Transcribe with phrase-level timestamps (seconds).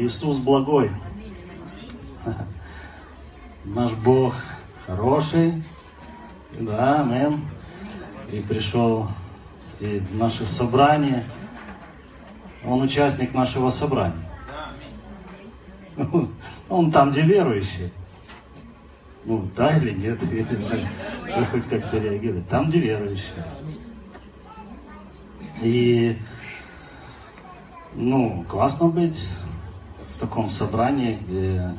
[0.00, 0.90] Иисус благой.
[3.64, 4.34] Наш Бог
[4.86, 5.62] хороший.
[6.58, 7.46] Да, амен.
[8.32, 9.08] И пришел
[9.78, 11.24] и в наше собрание.
[12.64, 14.28] Он участник нашего собрания.
[16.68, 17.92] Он там, где верующий.
[19.24, 20.88] Ну, да или нет, я не знаю.
[21.36, 22.48] Вы хоть как-то реагируете.
[22.48, 23.44] Там, где верующие.
[25.60, 26.16] И,
[27.94, 29.36] ну, классно быть
[30.20, 31.74] таком собрании, где,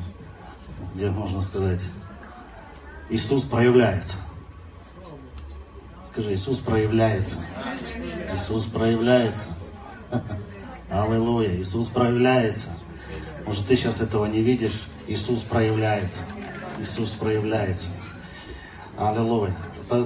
[0.94, 1.80] где можно сказать,
[3.08, 4.18] Иисус проявляется.
[6.04, 7.36] Скажи, Иисус проявляется.
[8.34, 9.44] Иисус проявляется.
[10.90, 11.56] Аллилуйя.
[11.56, 12.68] Иисус проявляется.
[13.46, 14.88] Может, ты сейчас этого не видишь.
[15.06, 16.22] Иисус проявляется.
[16.78, 17.88] Иисус проявляется.
[18.98, 19.56] Аллилуйя.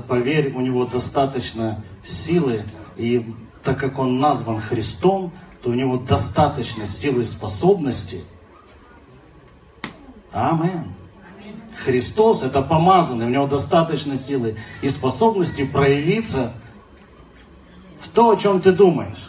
[0.08, 2.64] Поверь, у него достаточно силы,
[2.96, 5.32] и так как он назван Христом,
[5.66, 8.22] то у него достаточно силы и способности.
[10.30, 10.94] Амин.
[11.84, 16.52] Христос это помазанный, у него достаточно силы и способности проявиться
[17.98, 19.28] в то, о чем ты думаешь,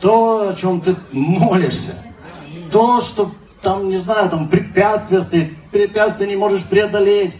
[0.00, 2.04] то, о чем ты молишься,
[2.72, 3.30] то, что
[3.62, 7.36] там, не знаю, там препятствия стоит, препятствия не можешь преодолеть.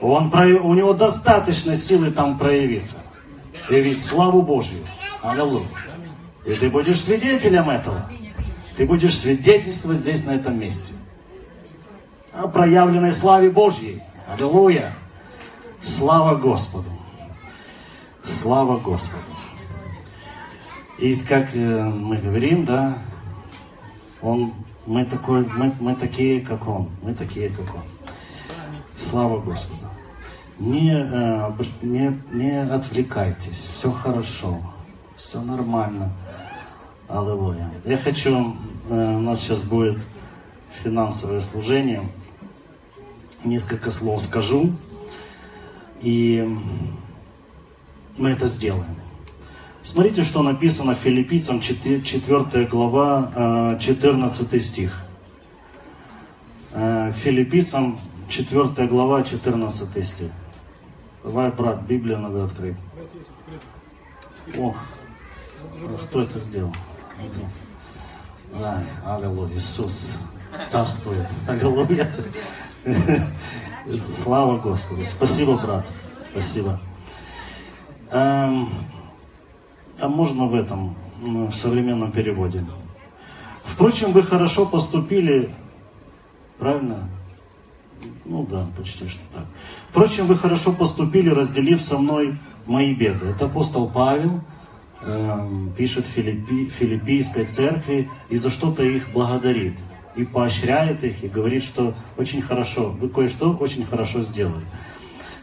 [0.00, 2.98] Он, у него достаточно силы там проявиться,
[3.68, 4.78] явить славу Божью.
[5.22, 5.66] Аллилуйя.
[6.44, 8.10] И ты будешь свидетелем этого.
[8.76, 10.92] Ты будешь свидетельствовать здесь, на этом месте.
[12.32, 14.02] О проявленной славе Божьей.
[14.26, 14.94] Аллилуйя.
[15.80, 16.90] Слава Господу.
[18.24, 19.22] Слава Господу.
[20.98, 22.98] И как э, мы говорим, да,
[24.20, 24.52] он
[24.86, 26.90] мы, такой, мы, мы такие, как Он.
[27.02, 27.82] Мы такие, как Он.
[28.96, 29.88] Слава Господу.
[30.58, 33.70] Не, э, не, не отвлекайтесь.
[33.74, 34.60] Все хорошо.
[35.16, 36.10] Все нормально.
[37.12, 37.70] Аллилуйя.
[37.84, 38.56] Я хочу,
[38.88, 39.98] э, у нас сейчас будет
[40.70, 42.08] финансовое служение.
[43.44, 44.72] Несколько слов скажу.
[46.00, 46.48] И
[48.16, 48.96] мы это сделаем.
[49.82, 55.04] Смотрите, что написано филиппийцам 4 глава, 14 э, стих.
[56.72, 60.30] Э, филиппийцам 4 глава, 14 стих.
[61.22, 62.76] Давай, брат, Библию надо открыть.
[64.56, 64.76] Ох,
[66.04, 66.72] кто это сделал?
[68.54, 70.18] Ай, аллилуйя, Иисус
[70.66, 71.26] царствует.
[71.46, 72.10] Аллилуйя.
[74.00, 75.04] Слава Господу.
[75.04, 75.86] Спасибо, брат.
[76.30, 76.80] Спасибо.
[78.10, 78.68] Эм,
[79.98, 82.64] а можно в этом, в современном переводе.
[83.64, 85.54] Впрочем, вы хорошо поступили,
[86.58, 87.08] правильно?
[88.24, 89.44] Ну да, почти что так.
[89.90, 93.26] Впрочем, вы хорошо поступили, разделив со мной мои беды.
[93.26, 94.40] Это апостол Павел
[95.02, 99.78] э, пишет Филиппи, Филиппийской церкви и за что-то их благодарит.
[100.14, 104.64] И поощряет их, и говорит, что очень хорошо, вы кое-что очень хорошо сделали.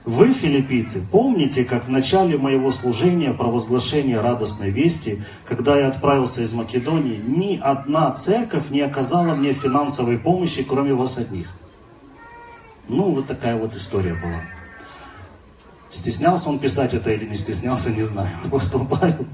[0.05, 6.53] Вы, филиппийцы, помните, как в начале моего служения, провозглашения радостной вести, когда я отправился из
[6.53, 11.49] Македонии, ни одна церковь не оказала мне финансовой помощи, кроме вас одних.
[12.87, 14.41] Ну, вот такая вот история была.
[15.91, 18.29] Стеснялся он писать это или не стеснялся, не знаю.
[18.45, 19.25] Апостол Павел.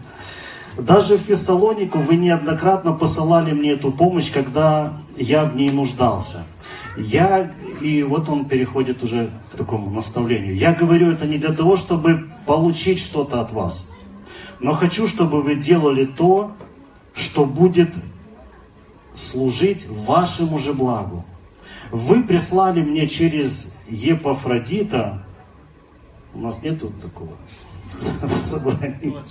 [0.78, 6.46] Даже в Фессалонику вы неоднократно посылали мне эту помощь, когда я в ней нуждался.
[6.98, 7.52] Я,
[7.82, 10.56] и вот он переходит уже к такому наставлению.
[10.56, 13.94] Я говорю это не для того, чтобы получить что-то от вас,
[14.60, 16.52] но хочу, чтобы вы делали то,
[17.14, 17.94] что будет
[19.14, 21.26] служить вашему же благу.
[21.92, 25.26] Вы прислали мне через Епафродита,
[26.36, 27.32] у нас нету такого
[28.38, 29.24] собрания,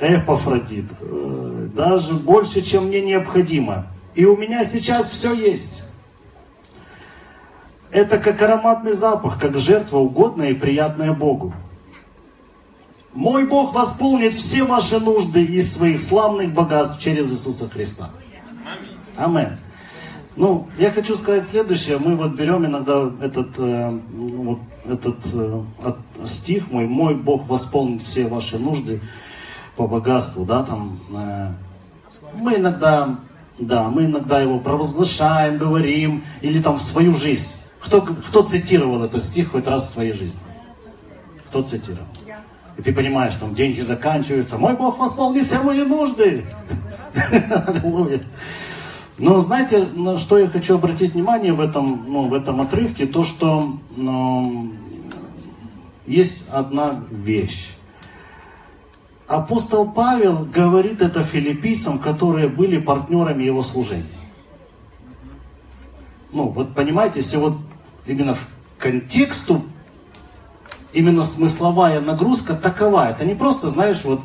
[0.00, 3.88] Эпафродит, э, даже больше, чем мне необходимо.
[4.14, 5.82] И у меня сейчас все есть.
[7.90, 11.52] Это как ароматный запах, как жертва угодная и приятная Богу.
[13.12, 18.10] Мой Бог восполнит все ваши нужды из своих славных богатств через Иисуса Христа.
[19.16, 19.58] Амин.
[20.38, 21.98] Ну, я хочу сказать следующее.
[21.98, 25.62] Мы вот берем иногда этот, э, вот этот э,
[26.26, 29.00] стих мой, мой Бог восполнит все ваши нужды
[29.74, 31.00] по богатству, да, там.
[31.12, 31.50] Э,
[32.36, 33.18] мы иногда,
[33.58, 37.56] да, мы иногда его провозглашаем, говорим, или там в свою жизнь.
[37.80, 40.38] Кто, кто цитировал этот стих хоть раз в своей жизни?
[41.48, 42.06] Кто цитировал?
[42.76, 44.56] И ты понимаешь, там деньги заканчиваются.
[44.56, 46.44] Мой Бог восполнит все мои нужды.
[47.66, 48.20] Аллилуйя.
[49.18, 53.04] Но знаете, на что я хочу обратить внимание в этом, ну, в этом отрывке?
[53.06, 54.72] То, что ну,
[56.06, 57.70] есть одна вещь.
[59.26, 64.06] апостол Павел говорит это филиппийцам, которые были партнерами его служения.
[66.30, 67.54] Ну, вот понимаете, если вот
[68.06, 68.46] именно в
[68.78, 69.62] контексту,
[70.92, 73.10] именно смысловая нагрузка такова.
[73.10, 74.20] Это не просто, знаешь, вот,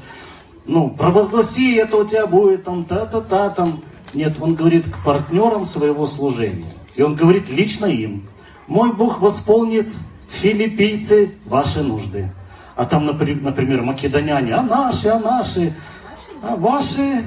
[0.66, 3.82] ну, провозгласи, это у тебя будет, там, та-та-та, там.
[4.14, 6.74] Нет, он говорит к партнерам своего служения.
[6.96, 8.28] И он говорит лично им.
[8.68, 9.92] Мой Бог восполнит,
[10.30, 12.32] филиппийцы, ваши нужды.
[12.76, 15.76] А там, например, македоняне, а наши, а наши,
[16.42, 17.24] а ваши,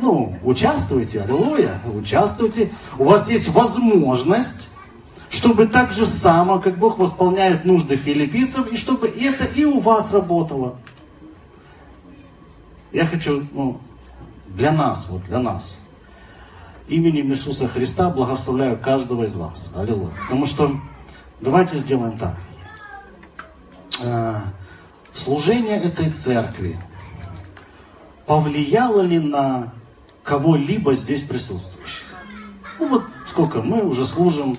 [0.00, 2.70] ну, участвуйте, аллилуйя, участвуйте.
[2.98, 4.70] У вас есть возможность,
[5.30, 10.12] чтобы так же само, как Бог восполняет нужды филиппийцев, и чтобы это и у вас
[10.12, 10.76] работало.
[12.92, 13.80] Я хочу, ну,
[14.54, 15.78] для нас, вот для нас,
[16.88, 19.72] именем Иисуса Христа благословляю каждого из вас.
[19.76, 20.12] Аллилуйя.
[20.24, 20.80] Потому что
[21.40, 22.36] давайте сделаем так.
[24.02, 24.42] А,
[25.12, 26.78] служение этой церкви
[28.26, 29.72] повлияло ли на
[30.22, 32.06] кого-либо здесь присутствующих?
[32.78, 34.56] Ну вот сколько мы уже служим,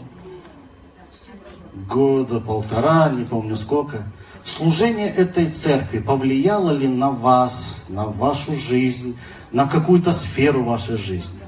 [1.74, 4.06] года, полтора, не помню сколько.
[4.44, 9.18] Служение этой церкви повлияло ли на вас, на вашу жизнь,
[9.51, 11.40] на какую-то сферу вашей жизни?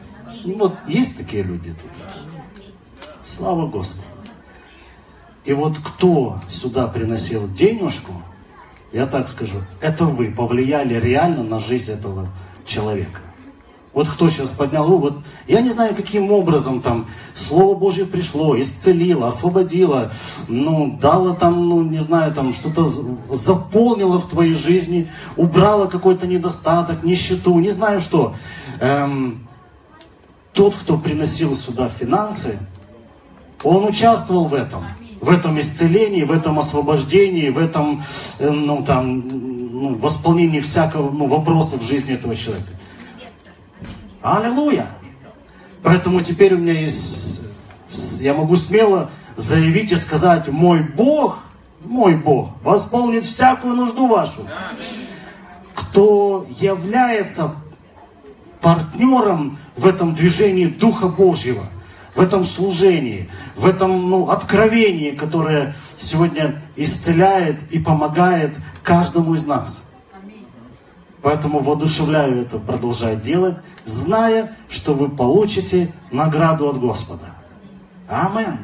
[0.45, 1.91] Вот есть такие люди тут.
[3.21, 4.07] Слава Господу.
[5.43, 8.13] И вот кто сюда приносил денежку,
[8.91, 12.29] я так скажу, это вы повлияли реально на жизнь этого
[12.65, 13.19] человека.
[13.95, 15.13] Вот кто сейчас поднял руку, вот
[15.47, 20.11] я не знаю, каким образом там Слово Божье пришло, исцелило, освободило,
[20.49, 22.87] ну, дало там, ну, не знаю, там что-то
[23.31, 28.35] заполнило в твоей жизни, убрало какой-то недостаток, нищету, не знаю что.
[28.81, 29.47] Эм,
[30.51, 32.59] тот, кто приносил сюда финансы,
[33.63, 34.87] он участвовал в этом,
[35.21, 38.03] в этом исцелении, в этом освобождении, в этом,
[38.39, 42.67] э, ну, там, ну, восполнении всякого, ну, вопроса в жизни этого человека.
[44.25, 44.87] Аллилуйя!
[45.83, 47.43] Поэтому теперь у меня есть,
[48.21, 51.43] я могу смело заявить и сказать, мой Бог,
[51.83, 54.47] мой Бог восполнит всякую нужду вашу.
[55.75, 57.51] Кто является
[58.61, 61.65] партнером в этом движении Духа Божьего,
[62.15, 69.87] в этом служении, в этом ну, откровении, которое сегодня исцеляет и помогает каждому из нас.
[71.25, 77.33] Поэтому воодушевляю это продолжать делать, зная, что вы получите награду от Господа.
[78.07, 78.59] Амен.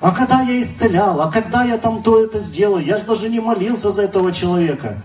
[0.00, 3.38] А когда я исцелял, а когда я там то это сделал, я же даже не
[3.38, 5.02] молился за этого человека.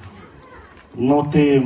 [0.94, 1.64] Но ты э,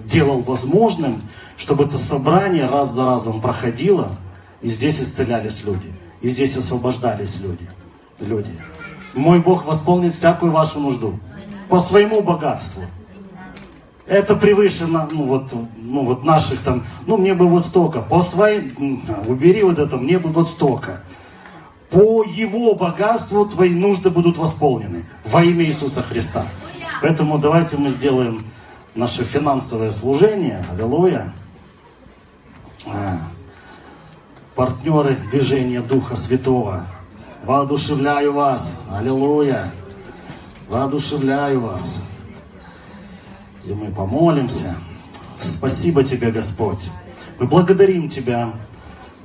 [0.00, 1.22] делал возможным,
[1.56, 4.18] чтобы это собрание раз за разом проходило,
[4.60, 7.66] и здесь исцелялись люди, и здесь освобождались люди.
[8.20, 8.54] люди.
[9.14, 11.18] Мой Бог восполнит всякую вашу нужду
[11.70, 12.82] по своему богатству.
[14.06, 19.02] Это превыше ну, вот, ну, вот наших там, ну мне бы вот столько, по своим,
[19.26, 21.02] убери вот это, мне бы вот столько.
[21.90, 26.46] По его богатству твои нужды будут восполнены во имя Иисуса Христа.
[27.02, 28.44] Поэтому давайте мы сделаем
[28.94, 31.32] наше финансовое служение, аллилуйя.
[32.86, 33.18] А,
[34.54, 36.86] партнеры движения Духа Святого,
[37.44, 39.72] воодушевляю вас, аллилуйя,
[40.68, 42.04] воодушевляю вас.
[43.66, 44.76] И мы помолимся.
[45.40, 46.88] Спасибо Тебе, Господь.
[47.40, 48.52] Мы благодарим Тебя,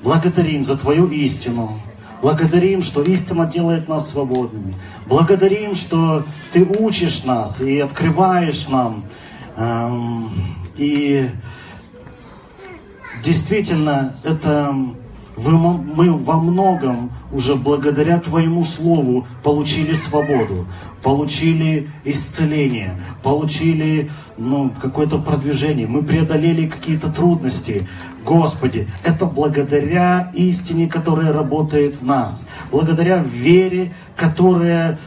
[0.01, 1.79] благодарим за Твою истину,
[2.23, 4.75] благодарим, что истина делает нас свободными,
[5.05, 9.03] благодарим, что Ты учишь нас и открываешь нам.
[9.57, 10.31] Эм,
[10.75, 11.29] и
[13.23, 14.75] действительно, это
[15.49, 20.67] мы во многом уже благодаря Твоему Слову получили свободу,
[21.01, 27.87] получили исцеление, получили ну, какое-то продвижение, мы преодолели какие-то трудности.
[28.23, 34.99] Господи, это благодаря истине, которая работает в нас, благодаря вере, которая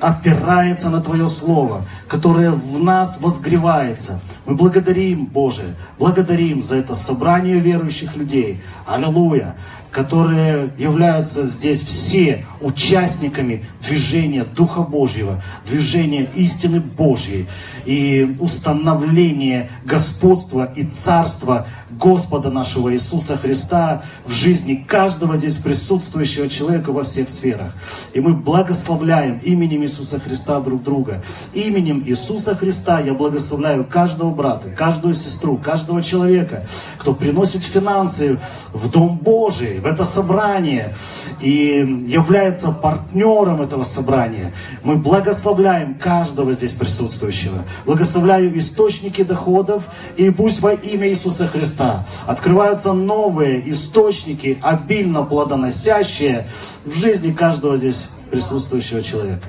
[0.00, 4.20] опирается на Твое Слово, которое в нас возгревается.
[4.46, 8.62] Мы благодарим, Боже, благодарим за это собрание верующих людей.
[8.86, 9.56] Аллилуйя
[9.96, 17.46] которые являются здесь все участниками движения Духа Божьего, движения истины Божьей
[17.86, 26.92] и установления господства и царства Господа нашего Иисуса Христа в жизни каждого здесь присутствующего человека
[26.92, 27.72] во всех сферах.
[28.12, 31.22] И мы благословляем именем Иисуса Христа друг друга.
[31.54, 36.66] Именем Иисуса Христа я благословляю каждого брата, каждую сестру, каждого человека,
[36.98, 38.38] кто приносит финансы
[38.72, 40.94] в Дом Божий, в это собрание
[41.40, 44.54] и является партнером этого собрания.
[44.84, 47.64] Мы благословляем каждого здесь присутствующего.
[47.84, 56.46] Благословляю источники доходов, и пусть во имя Иисуса Христа открываются новые источники, обильно плодоносящие
[56.84, 59.48] в жизни каждого здесь присутствующего человека.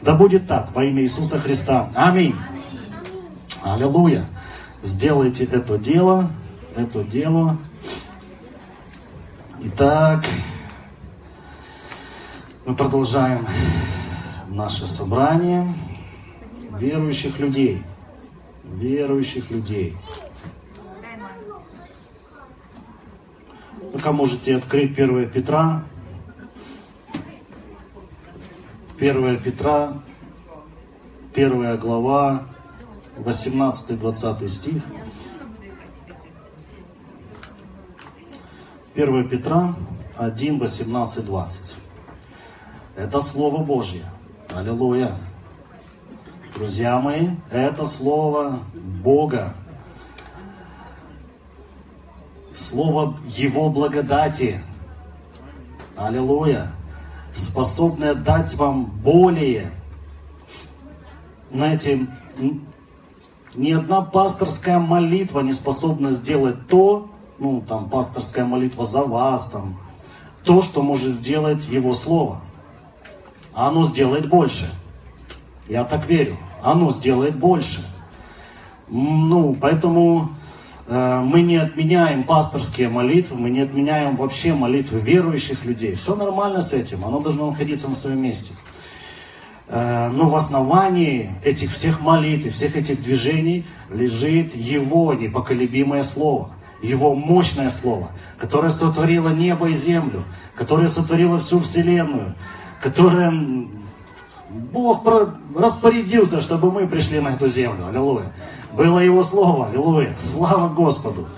[0.00, 1.90] Да будет так во имя Иисуса Христа.
[1.94, 2.34] Аминь.
[3.62, 4.26] Аллилуйя.
[4.82, 6.28] Сделайте это дело,
[6.74, 7.58] это дело.
[9.60, 10.24] Итак,
[12.66, 13.46] мы продолжаем
[14.48, 15.72] наше собрание
[16.80, 17.84] верующих людей.
[18.64, 19.96] Верующих людей.
[23.92, 25.84] Пока можете открыть 1 Петра,
[28.98, 30.02] 1 Петра,
[31.32, 32.48] 1 глава,
[33.16, 34.82] 18-20 стих.
[38.94, 39.74] 1 Петра
[40.16, 41.74] 1, 18, 20.
[42.96, 44.04] Это Слово Божье.
[44.54, 45.16] Аллилуйя.
[46.54, 49.54] Друзья мои, это Слово Бога.
[52.54, 54.62] Слово Его благодати.
[55.96, 56.72] Аллилуйя
[57.32, 59.72] способное дать вам более.
[61.50, 62.06] Знаете,
[63.54, 69.78] ни одна пасторская молитва не способна сделать то, ну, там, пасторская молитва за вас, там,
[70.44, 72.40] то, что может сделать Его Слово.
[73.54, 74.70] А оно сделает больше.
[75.68, 76.36] Я так верю.
[76.62, 77.84] Оно сделает больше.
[78.88, 80.30] Ну, поэтому
[80.86, 85.94] Э, мы не отменяем пасторские молитвы, мы не отменяем вообще молитвы верующих людей.
[85.94, 88.52] Все нормально с этим, оно должно находиться на своем месте.
[89.74, 96.50] Э, но в основании этих всех молитв, всех этих движений лежит Его непоколебимое Слово.
[96.82, 100.24] Его мощное Слово, которое сотворило небо и землю,
[100.56, 102.34] которое сотворило всю Вселенную,
[102.82, 103.32] которое
[104.50, 105.06] Бог
[105.56, 107.86] распорядился, чтобы мы пришли на эту землю.
[107.86, 108.32] Аллилуйя
[108.72, 111.28] было Его Слово, аллилуйя, слава Господу.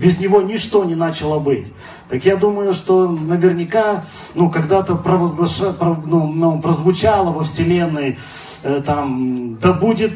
[0.00, 1.70] Без Него ничто не начало быть.
[2.08, 5.76] Так я думаю, что наверняка, ну, когда-то провозглаша,
[6.06, 8.18] ну, ну, прозвучало во Вселенной,
[8.62, 10.12] э, там, да будет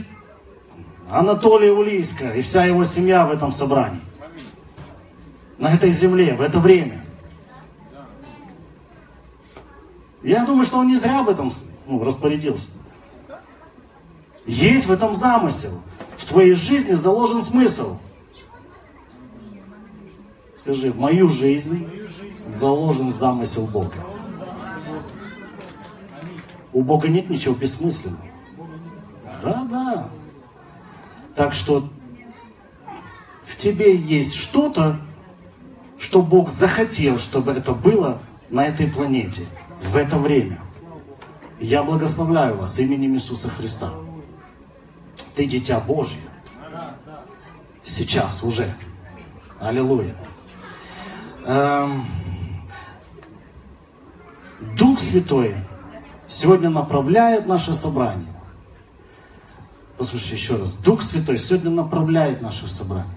[1.11, 4.01] Анатолий Улийска и вся его семья в этом собрании.
[5.59, 7.05] На этой земле, в это время.
[10.23, 11.53] Я думаю, что он не зря об этом
[11.87, 12.69] ну, распорядился.
[14.47, 15.83] Есть в этом замысел
[16.17, 17.99] в твоей жизни заложен смысл.
[20.65, 21.87] Скажи, в мою жизнь
[22.49, 24.03] заложен замысел Бога.
[26.73, 28.25] У Бога нет ничего бессмысленного.
[29.43, 30.11] Да, да.
[31.35, 31.91] Так что
[33.45, 34.99] в тебе есть что-то,
[35.99, 39.45] что Бог захотел, чтобы это было на этой планете,
[39.83, 40.63] в это время.
[41.61, 43.93] Я благословляю вас именем Иисуса Христа.
[45.35, 46.23] Ты дитя Божье.
[47.83, 48.75] Сейчас уже.
[49.61, 50.17] Аллилуйя.
[51.45, 52.07] Эм,
[54.79, 55.57] Дух Святой
[56.27, 58.33] сегодня направляет наше собрание.
[59.99, 60.73] Послушайте еще раз.
[60.73, 63.13] Дух Святой сегодня направляет наше собрание.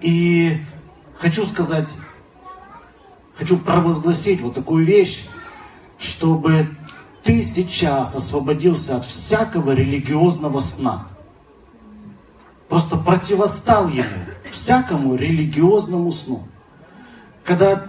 [0.00, 0.60] И
[1.18, 1.88] хочу сказать,
[3.36, 5.28] хочу провозгласить вот такую вещь,
[5.98, 6.76] чтобы
[7.22, 11.06] ты сейчас освободился от всякого религиозного сна.
[12.68, 14.08] Просто противостал ему,
[14.50, 16.48] всякому религиозному сну.
[17.50, 17.88] Когда,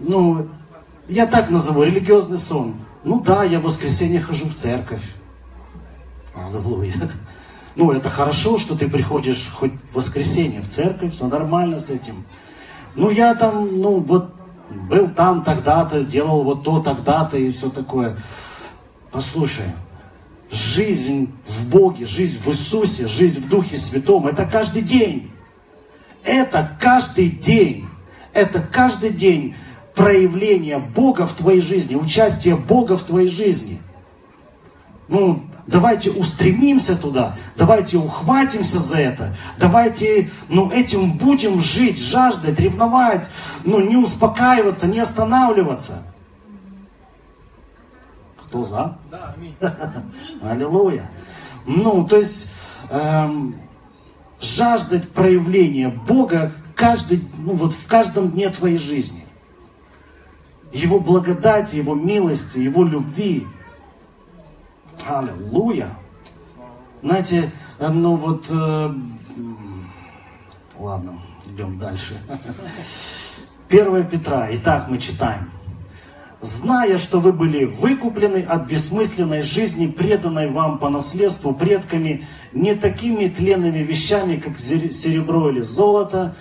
[0.00, 0.48] ну,
[1.06, 2.74] я так назову, религиозный сон.
[3.04, 5.04] Ну да, я в воскресенье хожу в церковь.
[6.34, 6.92] Аллилуйя.
[7.76, 12.24] Ну, это хорошо, что ты приходишь хоть в воскресенье в церковь, все нормально с этим.
[12.96, 14.34] Ну, я там, ну, вот
[14.70, 18.18] был там тогда-то, сделал вот то тогда-то и все такое.
[19.12, 19.66] Послушай,
[20.50, 25.30] жизнь в Боге, жизнь в Иисусе, жизнь в Духе Святом, это каждый день.
[26.24, 27.86] Это каждый день.
[28.36, 29.56] Это каждый день
[29.94, 33.80] проявление Бога в твоей жизни, участие Бога в твоей жизни.
[35.08, 43.30] Ну, давайте устремимся туда, давайте ухватимся за это, давайте, ну, этим будем жить, жаждать, ревновать,
[43.64, 46.02] ну, не успокаиваться, не останавливаться.
[48.42, 48.98] Кто за?
[49.10, 49.56] Да, аминь.
[50.42, 51.10] Аллилуйя.
[51.64, 52.52] Ну, то есть
[52.90, 53.56] эм,
[54.42, 59.24] жаждать проявления Бога каждый, ну, вот в каждом дне твоей жизни.
[60.72, 63.46] Его благодати, Его милости, Его любви.
[65.04, 65.90] Аллилуйя.
[67.02, 68.94] Знаете, э, ну вот э,
[70.78, 72.20] Ладно, идем дальше.
[73.68, 74.48] 1 Петра.
[74.52, 75.50] Итак, мы читаем.
[76.42, 83.28] «Зная, что вы были выкуплены от бессмысленной жизни, преданной вам по наследству предками, не такими
[83.28, 86.36] тленными вещами, как серебро или золото,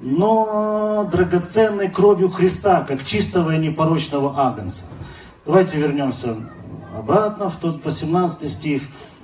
[0.00, 4.86] но драгоценной кровью Христа, как чистого и непорочного агнца».
[5.46, 6.36] Давайте вернемся
[6.96, 8.82] обратно в тот 18 стих.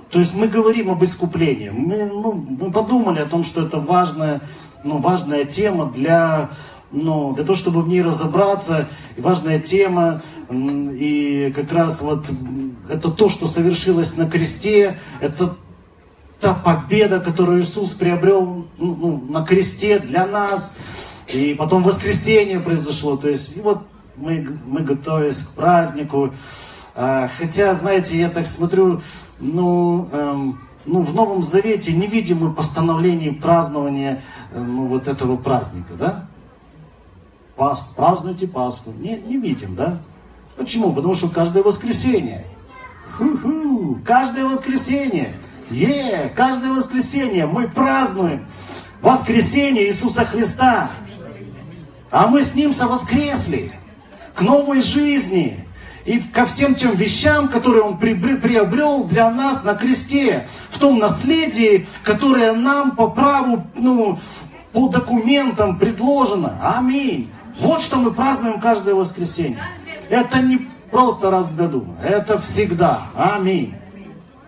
[0.09, 1.69] То есть мы говорим об искуплении.
[1.69, 4.41] Мы, ну, мы подумали о том, что это важная,
[4.83, 6.49] ну, важная тема для,
[6.91, 8.87] ну, для того, чтобы в ней разобраться.
[9.17, 10.21] Важная тема.
[10.49, 12.25] И как раз вот
[12.89, 14.97] это то, что совершилось на кресте.
[15.19, 15.55] Это
[16.39, 20.77] та победа, которую Иисус приобрел ну, ну на кресте для нас.
[21.27, 23.17] И потом воскресенье произошло.
[23.17, 23.83] То есть и вот
[24.15, 26.33] мы, мы готовились к празднику.
[26.95, 29.01] А, хотя, знаете, я так смотрю,
[29.39, 35.35] ну, эм, ну, в Новом Завете не видим мы постановлений празднования э, ну, вот этого
[35.35, 36.27] праздника, да?
[37.55, 38.91] Пасху, празднуйте Пасху.
[38.97, 39.99] Не, не видим, да?
[40.55, 40.93] Почему?
[40.93, 42.45] Потому что каждое воскресенье.
[43.17, 45.35] Ху-ху, каждое воскресенье.
[45.69, 48.47] Е, каждое воскресенье мы празднуем
[49.01, 50.91] воскресение Иисуса Христа.
[52.09, 53.73] А мы с Ним совоскресли
[54.33, 55.67] к новой жизни
[56.05, 61.85] и ко всем тем вещам, которые Он приобрел для нас на кресте, в том наследии,
[62.03, 64.17] которое нам по праву, ну,
[64.71, 66.57] по документам предложено.
[66.61, 67.29] Аминь.
[67.59, 69.61] Вот что мы празднуем каждое воскресенье.
[70.09, 73.07] Это не просто раз в году, это всегда.
[73.13, 73.75] Аминь.